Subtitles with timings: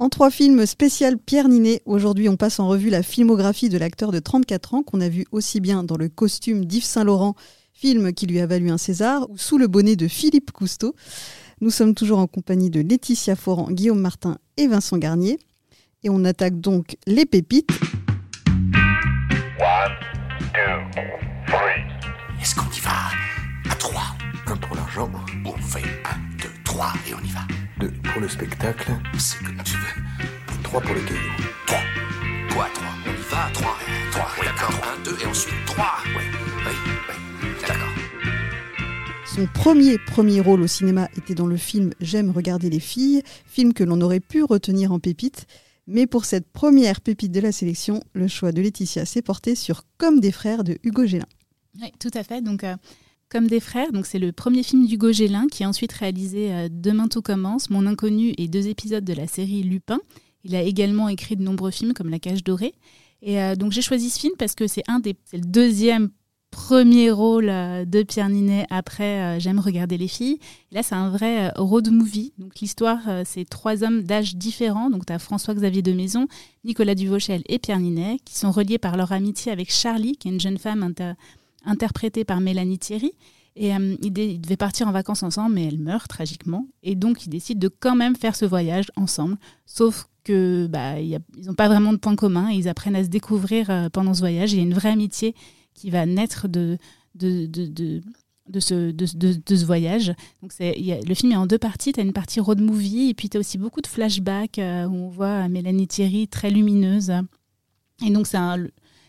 [0.00, 4.10] En trois films spécial Pierre Ninet, aujourd'hui on passe en revue la filmographie de l'acteur
[4.10, 7.36] de 34 ans qu'on a vu aussi bien dans le costume d'Yves Saint-Laurent,
[7.72, 10.96] film qui lui a valu un César, ou sous le bonnet de Philippe Cousteau.
[11.60, 15.38] Nous sommes toujours en compagnie de Laetitia Foran, Guillaume Martin et Vincent Garnier.
[16.02, 17.70] Et on attaque donc les pépites.
[22.42, 23.70] Est-ce qu'on y va?
[23.70, 24.02] À 3
[24.48, 25.08] Un pour l'argent.
[25.44, 27.63] On fait 1, 2, 3 et on y va.
[28.14, 28.92] 2 pour le spectacle.
[29.18, 30.62] C'est comme tu veux.
[30.62, 31.20] 3 pour les cailloux.
[31.66, 31.78] 3.
[32.52, 33.76] Quoi 3 On y va à 3.
[34.12, 34.26] 3.
[34.38, 34.80] Oui, d'accord.
[35.00, 35.84] 1, 2 et ensuite 3.
[36.06, 37.48] Oui, oui, oui.
[37.60, 37.94] D'accord.
[39.26, 43.72] Son premier premier rôle au cinéma était dans le film J'aime regarder les filles, film
[43.72, 45.46] que l'on aurait pu retenir en pépite.
[45.86, 49.82] Mais pour cette première pépite de la sélection, le choix de Laetitia s'est porté sur
[49.98, 51.26] Comme des frères de Hugo Gélin.
[51.82, 52.40] Oui, tout à fait.
[52.40, 52.76] Donc, euh,
[53.30, 56.68] Comme des frères, donc c'est le premier film d'Hugo Gélin qui a ensuite réalisé euh,
[56.70, 59.98] Demain tout commence, Mon inconnu et deux épisodes de la série Lupin.
[60.44, 62.74] Il a également écrit de nombreux films comme La cage dorée.
[63.22, 66.10] Et euh, donc j'ai choisi ce film parce que c'est un des, le deuxième
[66.52, 70.38] premier rôle euh, de Pierre Ninet après J'aime regarder les filles.
[70.70, 72.34] Et là, c'est un vrai road movie.
[72.38, 74.90] Donc l'histoire, c'est trois hommes d'âge différents.
[74.90, 76.28] Donc tu as François-Xavier de Maison,
[76.62, 80.30] Nicolas Duvauchel et Pierre Ninet, qui sont reliés par leur amitié avec Charlie, qui est
[80.30, 81.14] une jeune femme inter-
[81.64, 83.12] interprétée par Mélanie Thierry.
[83.56, 86.66] Et euh, ils, ils devaient partir en vacances ensemble, mais elle meurt tragiquement.
[86.82, 89.36] Et donc, ils décident de quand même faire ce voyage ensemble.
[89.66, 92.50] Sauf que bah, il ils n'ont pas vraiment de points communs.
[92.50, 94.52] Et ils apprennent à se découvrir euh, pendant ce voyage.
[94.52, 95.34] Il y a une vraie amitié
[95.74, 96.78] qui va naître de,
[97.14, 98.02] de, de,
[98.48, 100.12] de, ce, de, de- de ce voyage.
[100.42, 101.92] Donc il y le film est en deux parties.
[101.92, 104.86] Tu as une partie road movie et puis tu as aussi beaucoup de flashbacks euh,
[104.86, 107.12] où on voit Mélanie Thierry très lumineuse.
[108.04, 108.58] Et donc c'est un,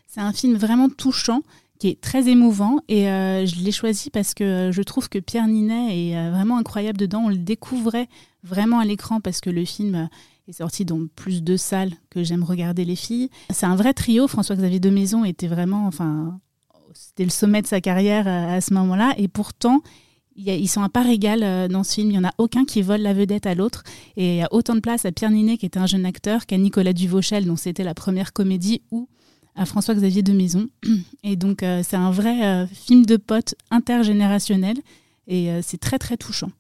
[0.08, 1.42] c'est un film vraiment touchant
[1.80, 5.20] qui est très émouvant et euh, je l'ai choisi parce que euh, je trouve que
[5.20, 7.24] Pierre Ninet est euh, vraiment incroyable dedans.
[7.26, 8.08] On le découvrait
[8.44, 10.10] vraiment à l'écran parce que le film
[10.48, 13.30] est sorti dans plus de salles que j'aime regarder les filles.
[13.50, 14.28] C'est un vrai trio.
[14.28, 16.40] François-Xavier de Maison était vraiment, enfin,
[16.94, 19.82] c'était le sommet de sa carrière à ce moment-là et pourtant
[20.38, 22.12] ils sont à part égale dans ce film.
[22.12, 23.84] Il n'y en a aucun qui vole la vedette à l'autre.
[24.18, 26.46] Et il y a autant de place à Pierre Ninet, qui était un jeune acteur,
[26.46, 29.08] qu'à Nicolas Duvauchel, dont c'était la première comédie, ou
[29.56, 30.68] à François-Xavier de Maison.
[31.24, 34.78] Et donc, euh, c'est un vrai euh, film de potes intergénérationnel.
[35.28, 36.52] Et euh, c'est très, très touchant.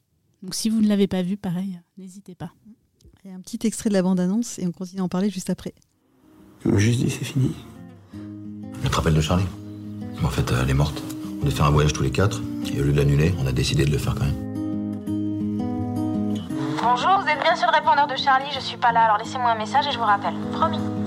[0.41, 2.51] Donc, si vous ne l'avez pas vu, pareil, n'hésitez pas.
[3.23, 5.73] Et un petit extrait de la bande-annonce et on continue à en parler juste après.
[6.75, 7.51] Juste dit c'est fini.
[8.83, 9.45] Tu te de Charlie
[10.23, 11.01] En fait, elle est morte.
[11.41, 12.41] On devait faire un voyage tous les quatre,
[12.71, 14.45] et au lieu de l'annuler, on a décidé de le faire quand même.
[16.83, 19.51] Bonjour, vous êtes bien sur le répondeur de Charlie, je suis pas là, alors laissez-moi
[19.51, 20.35] un message et je vous rappelle.
[20.51, 21.04] Promis.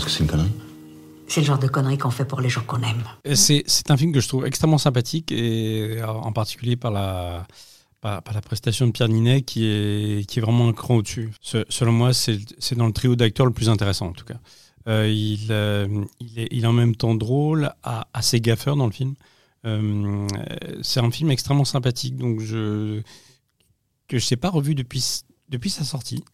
[0.00, 0.50] Penses que c'est une connerie
[1.28, 3.04] C'est le genre de conneries qu'on fait pour les gens qu'on aime.
[3.34, 7.46] C'est un film que je trouve extrêmement sympathique, et euh, en particulier par la,
[8.00, 11.30] par, par la prestation de Pierre Ninet qui est, qui est vraiment un cran au-dessus.
[11.42, 14.38] Se- selon moi, c'est c'est dans le trio d'acteurs le plus intéressant en tout cas.
[14.88, 15.86] Euh, il, euh,
[16.20, 19.14] il, est, il est en même temps drôle, a- assez gaffeur dans le film.
[19.66, 20.26] Euh,
[20.80, 23.02] c'est un film extrêmement sympathique, donc je
[24.08, 25.04] que je n'ai pas revu depuis,
[25.50, 26.24] depuis sa sortie.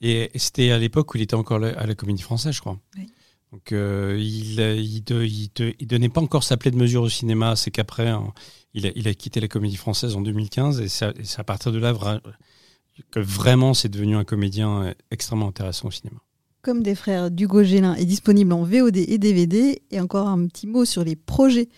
[0.00, 2.78] Et c'était à l'époque où il était encore à la Comédie Française, je crois.
[2.96, 3.06] Oui.
[3.52, 7.08] Donc euh, il, il, de- il, il donnait pas encore sa plaie de mesure au
[7.08, 8.32] cinéma, c'est qu'après hein,
[8.74, 11.04] il, a, il a quitté la Comédie Française en 2015 et c'est
[11.38, 12.20] à- partir de là vra-
[13.10, 16.18] que vraiment c'est devenu un comédien euh, extrêmement intéressant au cinéma.
[16.62, 19.80] Comme des frères d'Hugo Gélin est disponible en VOD et DVD.
[19.92, 21.68] Et encore un petit mot sur les projets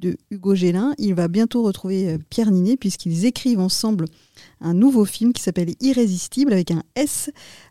[0.00, 0.94] de Hugo Gélin.
[0.98, 4.06] Il va bientôt retrouver euh, Pierre Ninet puisqu'ils écrivent ensemble
[4.62, 7.30] un nouveau film qui s'appelle Irrésistible avec un S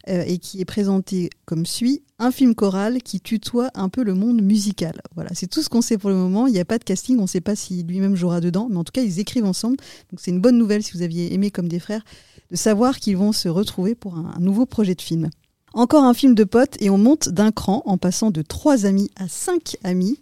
[0.10, 4.14] euh, et qui est présenté comme suit un film choral qui tutoie un peu le
[4.14, 5.02] monde musical.
[5.16, 6.46] Voilà, c'est tout ce qu'on sait pour le moment.
[6.48, 8.78] Il n'y a pas de casting, on ne sait pas si lui-même jouera dedans, mais
[8.78, 9.78] en tout cas ils écrivent ensemble.
[10.12, 12.04] Donc c'est une bonne nouvelle si vous aviez aimé comme des frères
[12.52, 15.30] de savoir qu'ils vont se retrouver pour un- un nouveau projet de film.
[15.74, 19.10] Encore un film de potes et on monte d'un cran en passant de trois amis
[19.16, 20.20] à cinq amis.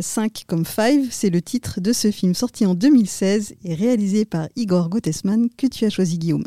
[0.00, 4.48] 5 comme Five, c'est le titre de ce film sorti en 2016 et réalisé par
[4.56, 6.44] Igor Gottesman que tu as choisi Guillaume.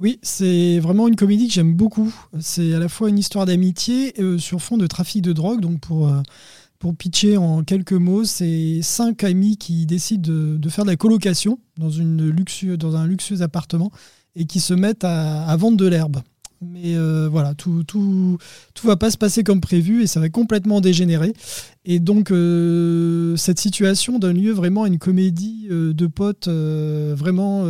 [0.00, 2.14] Oui, c'est vraiment une comédie que j'aime beaucoup.
[2.38, 5.60] C'est à la fois une histoire d'amitié euh, sur fond de trafic de drogue.
[5.60, 6.20] Donc pour, euh,
[6.78, 11.58] pour pitcher en quelques mots, c'est cinq amis qui décident de, faire de la colocation
[11.76, 13.90] dans, un luxueux appartement
[14.36, 16.18] et qui se mettent à vendre de l'herbe.
[16.60, 18.36] Mais euh, voilà, tout, tout,
[18.74, 21.32] tout va pas se passer comme prévu et ça va complètement dégénérer.
[21.84, 27.64] Et donc, euh, cette situation donne lieu vraiment à une comédie euh, de potes vraiment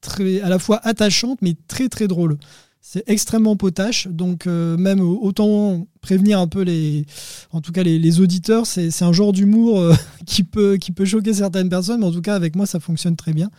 [0.00, 2.36] très, à la fois attachante, mais très très drôle.
[2.82, 7.04] C'est extrêmement potache, donc même autant prévenir un peu les,
[7.52, 9.94] en tout cas les, les auditeurs, c'est un genre d'humour
[10.26, 13.16] qui peut qui peut choquer certaines personnes, mais en tout cas avec moi ça fonctionne
[13.16, 13.50] très bien.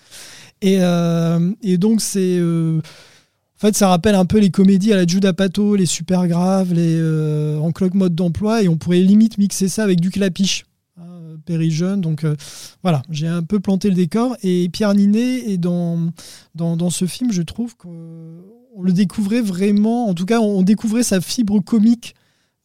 [0.62, 0.80] Et,
[1.62, 2.40] et donc c'est
[3.64, 6.74] euh, fait, ça rappelle un peu les comédies à la Judah Pato, les super graves,
[6.74, 10.66] les euh, en cloque mode d'emploi, et on pourrait limite mixer ça avec du clapiche.
[10.98, 12.36] hein, Perry jeune, donc euh,
[12.84, 14.36] voilà, j'ai un peu planté le décor.
[14.44, 16.10] Et Pierre Ninet est dans,
[16.56, 17.92] dans, dans ce film, je trouve qu'on
[18.82, 22.16] le découvrait vraiment, en tout cas, on découvrait sa fibre comique.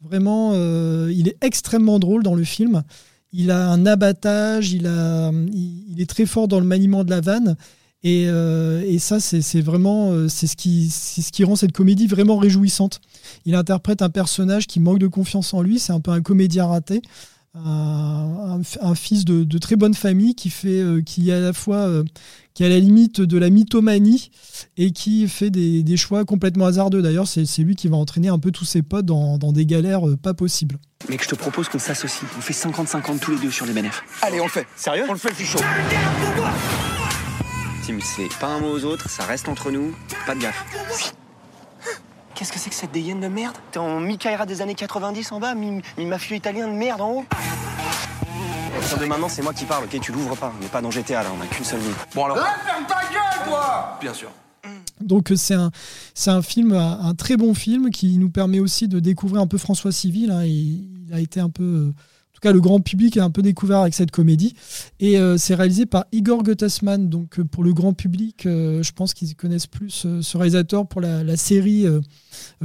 [0.01, 2.83] Vraiment, euh, il est extrêmement drôle dans le film.
[3.33, 7.21] Il a un abattage, il, a, il est très fort dans le maniement de la
[7.21, 7.57] vanne.
[8.09, 11.73] Et, euh, et ça, c'est vraiment euh, c'est ce, qui, c'est ce qui rend cette
[11.73, 13.01] comédie vraiment réjouissante.
[13.47, 16.67] Il interprète un personnage qui manque de confiance en lui, c'est un peu un comédien
[16.67, 17.03] raté,
[17.55, 21.41] un, un- un fils de, de très bonne famille qui, fait, euh, qui est à
[21.41, 22.05] la fois euh,
[22.55, 24.31] qui est à la limite de la mythomanie
[24.77, 27.03] et qui fait des, des choix complètement hasardeux.
[27.03, 30.07] D'ailleurs, c'est lui qui va entraîner un peu tous ses potes dans, dans des galères
[30.09, 30.79] euh, pas possibles.
[31.09, 32.23] Mec, je te propose qu'on s'associe.
[32.39, 34.01] On fait 50-50 tous les deux sur les bénéfices.
[34.23, 34.67] Allez, on le fait.
[34.77, 35.05] Sérieux?
[35.09, 35.59] On le fait, je suis
[38.03, 39.95] c'est pas un mot aux autres, ça reste entre nous.
[40.27, 40.65] Pas de gaffe.
[42.35, 43.57] Qu'est-ce que c'est que cette dégaine de merde?
[43.71, 47.11] T'es en Mikaira des années 90 en bas, mi, mi mafieux italien de merde en
[47.13, 47.25] haut?
[47.31, 50.01] À partir de maintenant, c'est moi qui parle, ok?
[50.01, 51.95] Tu l'ouvres pas, on n'est pas dans GTA là, on a qu'une seule vie.
[52.15, 52.37] Bon alors.
[52.39, 54.31] ferme ta gueule, toi Bien sûr.
[55.01, 55.71] Donc euh, c'est un,
[56.15, 59.59] c'est un film, un, très bon film qui nous permet aussi de découvrir un peu
[59.59, 60.31] François Civil.
[60.31, 60.45] hein.
[60.45, 61.95] il, il a été un peu, euh,
[62.37, 64.53] tout cas le grand public a un peu découvert avec cette comédie.
[65.01, 67.09] Et euh, c'est réalisé par Igor Gottesman.
[67.09, 71.01] Donc euh, pour le grand public, euh, je pense qu'ils connaissent plus ce réalisateur pour
[71.01, 71.87] la, série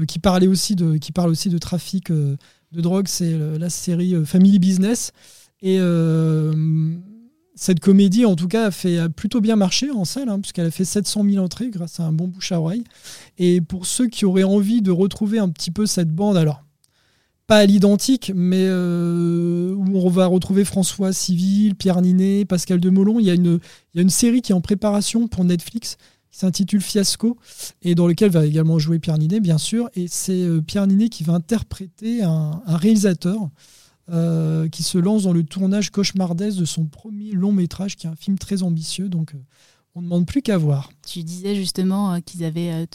[0.07, 2.37] qui parle aussi de trafic de
[2.73, 3.07] drogue.
[3.07, 5.11] C'est la série Family Business.
[5.61, 5.79] Et
[7.55, 10.85] cette comédie, en tout cas, a plutôt bien marché en salle, hein, puisqu'elle a fait
[10.85, 12.83] 700 000 entrées grâce à un bon bouche à oreille.
[13.37, 16.63] Et pour ceux qui auraient envie de retrouver un petit peu cette bande, alors
[17.47, 23.19] pas à l'identique, mais euh, où on va retrouver François Civil, Pierre Ninet, Pascal Demolon,
[23.19, 23.59] il y, a une,
[23.93, 25.97] il y a une série qui est en préparation pour Netflix
[26.31, 27.37] qui s'intitule Fiasco
[27.81, 29.89] et dans lequel va également jouer Pierre Ninet, bien sûr.
[29.95, 33.49] Et c'est euh, Pierre Ninet qui va interpréter un, réalisateur
[34.09, 38.09] euh, qui se lance dans le tournage cauchemardesque de son premier long métrage, qui est
[38.09, 39.09] un film très ambitieux.
[39.09, 39.33] Donc,
[39.93, 40.89] on ne demande plus qu'à voir.
[41.05, 42.87] Tu disais justement qu'il y avait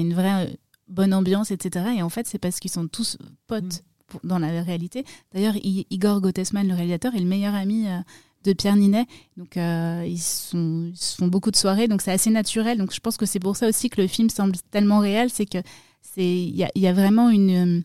[0.00, 0.58] une vraie
[0.88, 1.86] bonne ambiance, etc.
[1.96, 3.16] Et en fait, c'est parce qu'ils sont tous
[3.46, 5.04] potes pour- dans la réalité.
[5.32, 7.98] D'ailleurs, Igor Gottesman, le réalisateur, est le meilleur ami euh,
[8.44, 9.06] de Pierre Ninet.
[9.36, 11.88] Donc, euh, ils, sont, ils se font beaucoup de soirées.
[11.88, 12.78] Donc, c'est assez naturel.
[12.78, 15.30] Donc, je pense que c'est pour ça aussi que le film semble tellement réel.
[15.30, 15.58] C'est que
[16.02, 17.82] c'est il y y a vraiment une.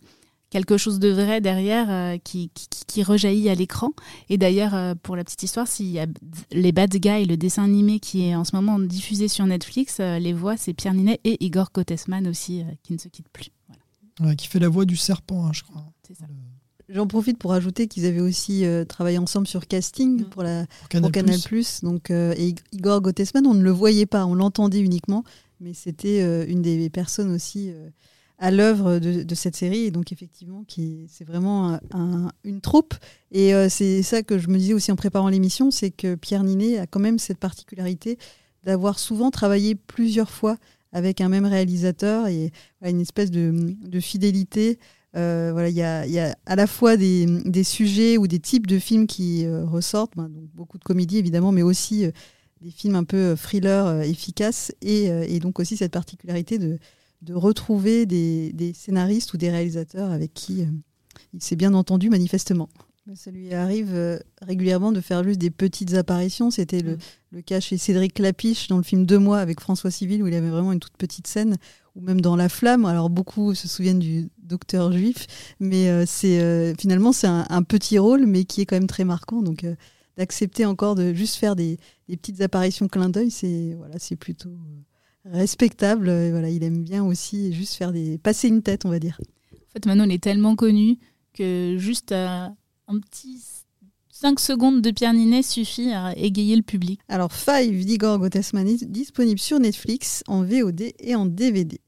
[0.49, 2.51] Quelque chose de vrai derrière euh, qui,
[2.87, 3.91] qui, rejaillit à l'écran.
[4.29, 6.07] Et d'ailleurs, euh, pour la petite histoire, s'il y a
[6.51, 10.19] les Bad Guys, le dessin animé qui est en ce moment diffusé sur Netflix, euh,
[10.19, 13.51] les voix, c'est Pierre Ninet et Igor Kottesman aussi, euh, qui ne se quittent plus.
[13.67, 15.83] Voilà, Ouais, qui fait la voix du serpent, hein, je crois.
[16.05, 16.25] c'est ça.
[16.89, 20.89] J'en profite pour ajouter qu'ils avaient aussi euh, travaillé ensemble sur casting pour, la, Pour
[20.89, 21.11] Canal+.
[21.11, 21.39] pour Canal+.
[21.83, 25.23] Donc, euh, et Igor Gottesman, on ne le voyait pas, on l'entendait uniquement,
[25.59, 27.89] mais c'était euh, une des personnes aussi euh,
[28.39, 29.81] à l'œuvre de, de cette série.
[29.85, 32.95] Et donc, effectivement, qui, c'est vraiment un- un- une troupe.
[33.31, 36.43] Et euh, c'est ça que je me disais aussi en préparant l'émission, c'est que Pierre
[36.43, 38.17] Ninet a quand même cette particularité
[38.63, 40.57] d'avoir souvent travaillé plusieurs fois
[40.91, 44.79] avec un même réalisateur et voilà, une espèce de, de fidélité.
[45.15, 48.39] Euh, voilà, il y a, y a à la fois des, des sujets ou des
[48.39, 52.11] types de films qui euh, ressortent, ben, donc beaucoup de comédies évidemment, mais aussi euh,
[52.61, 56.77] des films un peu euh, thriller efficaces et, et donc aussi cette particularité de,
[57.21, 60.65] de retrouver des, des scénaristes ou des réalisateurs avec qui euh,
[61.33, 62.69] il s'est bien entendu manifestement.
[63.15, 66.51] Ça lui arrive euh, régulièrement de faire juste des petites apparitions.
[66.51, 66.97] C'était le,
[67.31, 70.33] le cas chez Cédric Clapiche dans le film Deux mois avec François Civil où il
[70.35, 71.57] avait vraiment une toute petite scène
[71.95, 72.85] ou même dans La Flamme.
[72.85, 75.25] Alors beaucoup se souviennent du docteur juif,
[75.59, 79.05] mais euh, c'est finalement c'est un, un petit rôle, mais qui est quand même très
[79.05, 79.41] marquant.
[79.41, 79.65] Donc
[80.15, 84.51] d'accepter encore de juste faire des, des petites apparitions clin d'œil, c'est voilà, c'est plutôt
[85.25, 86.09] respectable.
[86.09, 89.19] Et voilà, il aime bien aussi juste faire des passer une tête, on va dire.
[89.53, 90.97] En fait, Manon est tellement connu
[91.33, 92.47] que juste euh,
[92.87, 93.39] un petit
[94.11, 96.99] 5 secondes de Pierre Ninet suffit à égayer le public.
[97.07, 101.79] Alors Five d'Igor Gottesman est disponible sur Netflix en VOD et en DVD.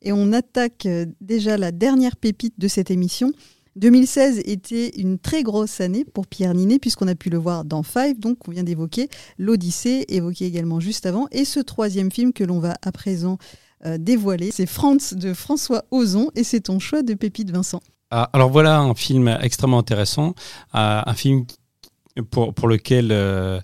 [0.00, 3.32] Et on attaque euh, déjà la dernière pépite de cette émission.
[3.76, 7.82] 2016 était une très grosse année pour Pierre Ninet, puisqu'on a pu le voir dans
[7.82, 12.44] Five, donc on vient d'évoquer, l'Odyssée, évoqué également juste avant, et ce troisième film que
[12.44, 13.38] l'on va à présent
[13.86, 17.80] euh, dévoiler, c'est France de François Ozon, et c'est ton choix de pépite, Vincent.
[18.10, 20.34] Ah, alors voilà un film extrêmement intéressant,
[20.72, 21.46] ah, un film
[22.30, 23.60] pour, euh,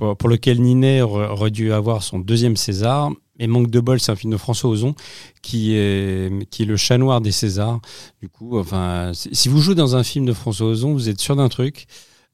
[0.00, 3.10] lequel Ninet aurait dû avoir son deuxième César.
[3.40, 4.94] Et manque de bol, c'est un film de François Ozon
[5.42, 7.80] qui est, qui est le chat noir des Césars.
[8.20, 11.34] Du coup, enfin, si vous jouez dans un film de François Ozon, vous êtes sûr
[11.34, 11.86] d'un truc.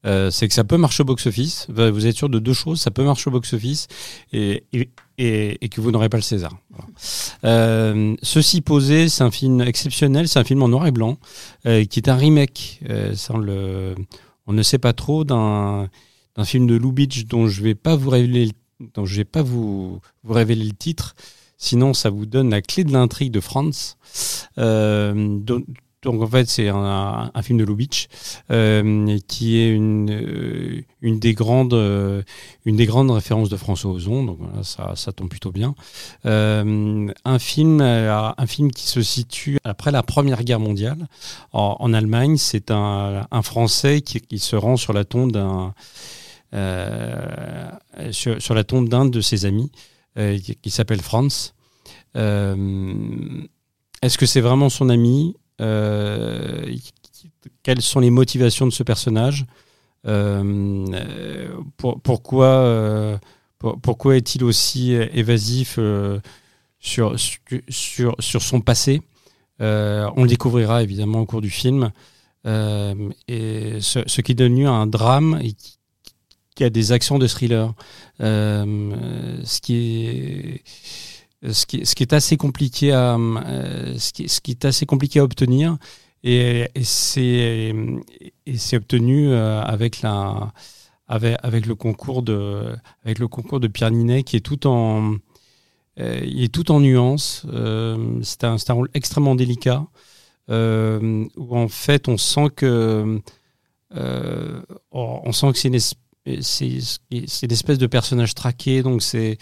[0.05, 1.67] euh, c'est que ça peut marcher au box-office.
[1.69, 3.87] Vous êtes sûr de deux choses, ça peut marcher au box-office
[4.31, 6.53] et, et, et, que vous n'aurez pas le César.
[7.43, 11.17] Euh, ceci posé, c'est un film exceptionnel, c'est un film en noir et blanc,
[11.65, 13.95] euh, qui est un remake, le,
[14.45, 15.89] on ne sait pas trop, d'un
[16.43, 19.99] film de Lou Beach dont je vais pas vous révéler, dont je vais pas vous,
[20.23, 21.15] vous révéler le titre,
[21.57, 23.97] sinon ça vous donne la clé de l'intrigue de France.
[24.57, 25.39] Euh,
[26.03, 28.07] donc en fait, c'est un, film de Lubitsch
[28.51, 32.21] euh, qui est une, euh, une, des grandes, euh,
[32.65, 34.23] une des grandes références de François Ozon.
[34.23, 35.75] Donc voilà, ça, ça tombe plutôt bien.
[36.23, 41.07] un film, un film qui se situe après la Première Guerre mondiale
[41.51, 42.37] en, Allemagne.
[42.37, 45.73] C'est un, un, Français qui, qui, se rend sur la tombe d'un
[46.53, 49.71] sur, sur, la tombe d'un de ses amis
[50.15, 51.53] qui, qui s'appelle Franz.
[52.15, 56.75] Est-ce que c'est vraiment son ami euh,
[57.63, 59.45] quelles sont les motivations de ce personnage
[60.05, 60.85] euh,
[61.77, 63.17] pourquoi, euh,
[63.57, 65.79] pourquoi est-il aussi évasif
[66.79, 67.15] sur,
[67.67, 69.01] sur, sur son passé
[69.59, 71.91] On le découvrira évidemment au cours du film.
[72.45, 75.76] et ce, qui donne lieu à un drame et qui,
[76.63, 77.73] a des accents de thriller.
[78.19, 80.63] ce qui est
[81.67, 84.51] qui, qui, assez compliqué à euh, qui, qui,
[85.21, 85.77] obtenir
[86.23, 87.73] et, c'est
[88.75, 91.75] obtenu euh, avec le
[93.27, 95.15] concours de Pierre Ninet qui est tout en
[95.99, 96.43] euh, il
[96.79, 97.45] nuances
[98.23, 99.85] c'est un, rôle extrêmement délicat
[100.49, 103.21] où en fait on sent que
[103.91, 105.79] on sent que c'est une,
[106.41, 106.79] c'est
[107.11, 109.37] une espèce de personnage traqué donc c'est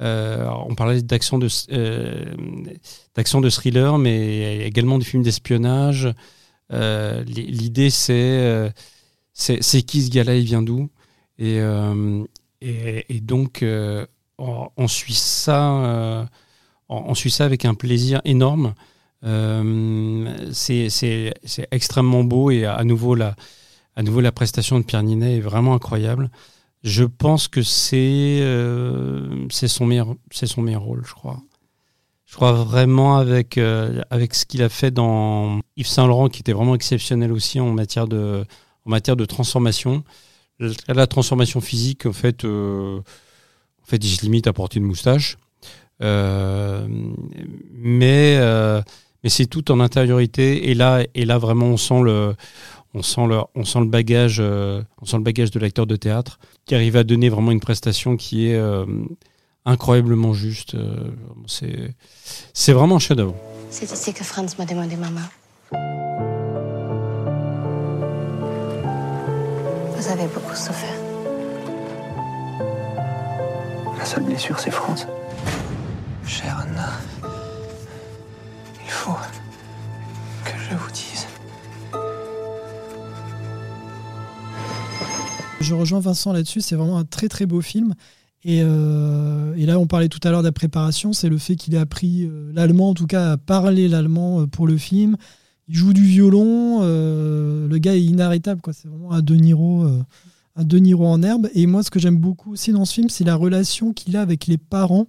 [0.00, 2.24] euh, on parlait d'action de, euh,
[3.14, 6.08] de thriller, mais également du film d'espionnage.
[6.72, 8.72] Euh, l'idée, c'est,
[9.34, 10.88] c'est, qui ce gars-là, il vient d'où?
[11.38, 11.60] Et,
[12.62, 13.64] et, donc,
[14.38, 16.28] on, suit ça,
[16.88, 18.74] on, suit ça avec un plaisir énorme.
[20.52, 21.34] c'est,
[21.70, 23.36] extrêmement beau et à nouveau la,
[24.00, 26.30] à nouveau la prestation de Pierre Ninet est vraiment incroyable.
[26.82, 31.42] Je pense que c'est euh, son meilleur son meilleur rôle, je crois.
[32.24, 36.40] Je crois vraiment avec euh, avec ce qu'il a fait dans Yves Saint Laurent, qui
[36.40, 38.46] était vraiment exceptionnel aussi en matière de
[38.86, 40.02] en matière de transformation.
[40.88, 45.36] La transformation physique, en fait, euh, en fait, il se limite à porter une moustache,
[46.00, 48.38] mais
[49.22, 50.70] mais c'est tout en intériorité.
[50.70, 52.34] Et là et là vraiment, on sent le
[52.94, 55.96] on sent le, on sent le bagage, euh, on sent le bagage de l'acteur de
[55.96, 58.84] théâtre qui arrive à donner vraiment une prestation qui est euh,
[59.64, 60.74] incroyablement juste.
[60.74, 61.10] Euh,
[61.46, 61.94] c'est,
[62.52, 63.36] c'est vraiment un chef-d'œuvre.
[63.70, 65.20] C'est ici que Franz m'a demandé maman.
[69.96, 70.96] Vous avez beaucoup souffert.
[73.96, 75.06] La seule blessure, c'est Franz.
[76.26, 76.90] Chère Anna,
[78.84, 79.16] il faut
[80.44, 81.29] que je vous dise.
[85.60, 87.94] Je rejoins Vincent là-dessus, c'est vraiment un très très beau film.
[88.44, 91.74] Et, euh, là, on parlait tout à l'heure de la préparation, c'est le fait qu'il
[91.74, 95.16] ait appris euh, l'allemand, en tout cas à parler l'allemand euh, pour le film.
[95.68, 98.72] Il joue du violon, le gars est inarrêtable, quoi.
[98.72, 99.86] c'est vraiment un De Niro,
[100.56, 101.48] un De Niro en herbe.
[101.54, 104.20] Et moi, ce que j'aime beaucoup aussi dans ce film, c'est la relation qu'il a
[104.20, 105.06] avec les parents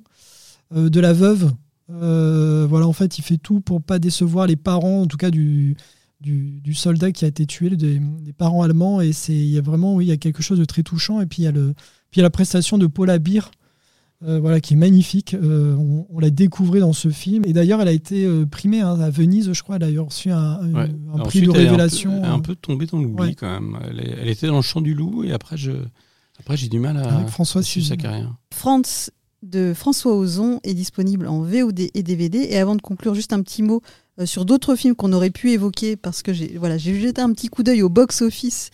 [0.70, 1.52] de la veuve.
[1.90, 5.76] voilà, en fait, il fait tout pour pas décevoir les parents, en tout cas du,
[6.22, 8.00] du, soldat qui a été tué, des,
[8.38, 9.02] parents allemands.
[9.02, 11.22] Et c'est, il y a vraiment, oui, il y a quelque chose de très touchant.
[11.22, 11.74] Et puis il y a, le,
[12.12, 13.52] puis la prestation de Paula Beer,
[14.24, 15.34] euh, voilà, qui est magnifique.
[15.34, 17.44] Euh, on, l'a découvert dans ce film.
[17.46, 19.78] Et d'ailleurs, elle a été euh, primée hein, à Venise, je crois.
[19.78, 20.60] Elle a reçu un,
[21.26, 22.18] prix de révélation.
[22.18, 23.80] Elle est un peu, tombée dans l'oubli quand même.
[23.90, 25.24] Elle, était dans le champ du loup.
[25.24, 25.72] Et après, je,
[26.40, 28.36] après j'ai du mal à, Avec François suivre sa carrière.
[28.54, 29.12] France
[29.42, 32.38] de François Ozon est disponible en VOD et DVD.
[32.38, 33.82] Et avant de conclure, juste un petit mot
[34.26, 37.64] sur d'autres films qu'on aurait pu évoquer, parce que j'ai voilà, jeté un petit coup
[37.64, 38.70] d'œil au box-office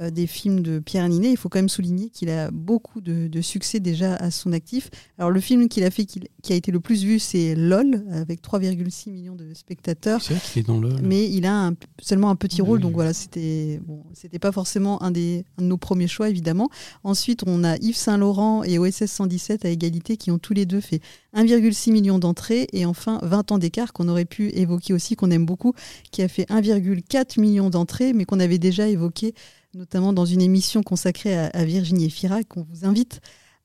[0.00, 3.28] euh, des films de Pierre Ninet, il faut quand même souligner qu'il a beaucoup de,
[3.42, 4.90] succès déjà à son actif.
[5.18, 6.20] Alors le film qu'il a fait qui,
[6.50, 10.22] a été le plus vu, c'est LOL, avec 3,6 millions de spectateurs.
[10.22, 11.00] C'est vrai qu'il est dans LOL.
[11.02, 15.10] Mais il a seulement un petit rôle, donc voilà, c'était bon, c'était pas forcément un,
[15.10, 16.70] des, de nos premiers choix, évidemment.
[17.04, 20.80] Ensuite, on a Yves Saint-Laurent et OSS 117 à égalité qui ont tous les deux
[20.80, 21.00] fait
[21.36, 22.66] 1,6 million d'entrées.
[22.72, 25.74] Et enfin, 20 ans d'écart qu'on aurait pu évoquer aussi, qu'on aime beaucoup,
[26.10, 29.34] qui a fait 1,4 million d'entrées, mais qu'on avait déjà évoqué
[29.74, 33.20] notamment dans une émission consacrée à, Virginie Fira, qu'on vous invite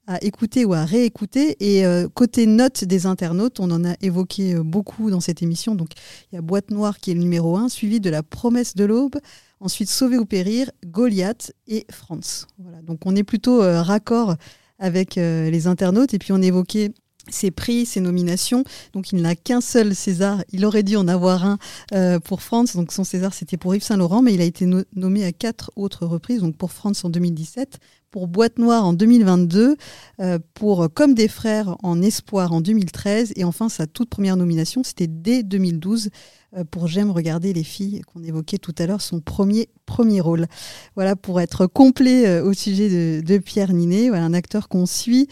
[0.08, 1.58] à écouter ou à réécouter.
[1.60, 5.76] Et euh, côté notes des internautes, on en a évoqué euh, beaucoup dans cette émission.
[5.76, 5.90] Donc
[6.32, 8.86] il y a Boîte Noire qui est le numéro 1, suivi de La Promesse de
[8.86, 9.16] l'Aube.
[9.60, 12.48] Ensuite, Sauver ou Périr, Goliath et France.
[12.60, 14.36] Voilà, donc on est plutôt euh, raccord
[14.80, 16.14] avec les internautes.
[16.14, 16.92] Et puis on évoquait
[17.29, 18.63] ses prix, ses nominations.
[18.93, 20.43] Donc il n'a qu'un seul César.
[20.51, 21.57] Il aurait dû en avoir un
[21.93, 22.75] euh, pour France.
[22.75, 24.65] Donc son César, c'était pour Yves Saint-Laurent, mais il a été
[24.96, 26.41] nommé à quatre autres reprises.
[26.41, 27.79] Donc pour France en 2017,
[28.12, 29.76] pour Boîte Noire en 2022,
[30.20, 34.84] euh, pour Comme des frères en Espoir en 2013, et enfin sa toute première nomination,
[34.84, 36.10] c'était dès 2012
[36.56, 40.48] euh, pour J'aime regarder les filles qu'on évoquait tout à l'heure, son premier premier rôle.
[40.96, 45.28] Voilà pour être complet euh, au sujet de, Pierre Ninet, voilà, un acteur qu'on suit,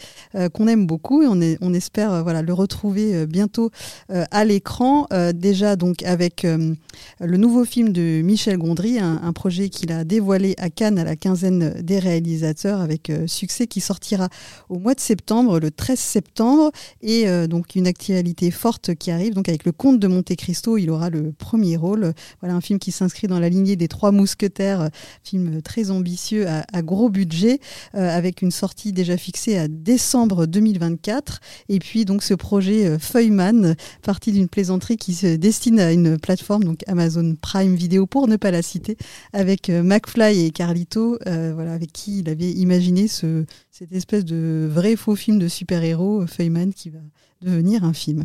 [0.54, 3.70] qu'on aime beaucoup et on, espère voilà le retrouver bientôt
[4.08, 5.06] à l'écran.
[5.34, 10.70] déjà donc avec le nouveau film de Michel Gondry, un projet qu'il a dévoilé à
[10.70, 14.28] Cannes à la quinzaine des réalisateurs avec euh, succès qui sortira
[14.68, 16.70] au mois de septembre, le 13 septembre,
[17.02, 19.34] et euh, donc une actualité forte qui arrive.
[19.34, 22.12] Donc avec le Comte de Monte Cristo, il aura le premier rôle.
[22.40, 24.88] Voilà un film qui s'inscrit dans la lignée des Trois Mousquetaires, euh,
[25.22, 27.60] film très ambitieux à, gros budget,
[27.94, 31.40] avec une sortie déjà fixée à décembre 2024.
[31.68, 36.64] Et puis donc ce projet Feuilleman, parti d'une plaisanterie qui se destine à une plateforme,
[36.64, 38.96] donc Amazon Prime Video pour ne pas la citer,
[39.32, 44.96] avec McFly et Carlito, voilà, avec qui il avait imaginer ce, cette espèce de vrai
[44.96, 47.00] faux film de super-héros, euh, Feynman, qui va
[47.42, 48.24] devenir un film.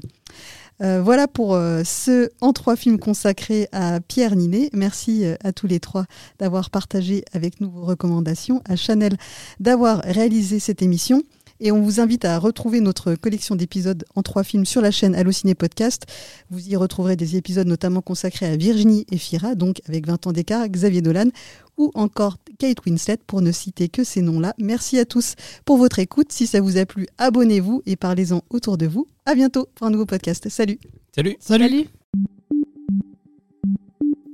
[0.81, 4.69] Euh, voilà pour euh, ce en trois films consacrés à Pierre Ninet.
[4.73, 6.05] Merci à tous les trois
[6.39, 9.17] d'avoir partagé avec nous vos recommandations, à Chanel
[9.59, 11.21] d'avoir réalisé cette émission.
[11.63, 15.13] Et on vous invite à retrouver notre collection d'épisodes en trois films sur la chaîne
[15.13, 16.07] Allociné Podcast.
[16.49, 20.31] Vous y retrouverez des épisodes notamment consacrés à Virginie et Fira, donc avec 20 ans
[20.31, 21.29] d'écart, Xavier Dolan,
[21.77, 24.55] ou encore Kate Winslet, pour ne citer que ces noms-là.
[24.57, 26.31] Merci à tous pour votre écoute.
[26.31, 29.05] Si ça vous a plu, abonnez-vous et parlez-en autour de vous.
[29.27, 30.49] À bientôt pour un nouveau podcast.
[30.49, 30.79] Salut.
[31.15, 31.37] Salut.
[31.39, 31.85] Salut.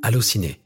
[0.01, 0.61] Allociné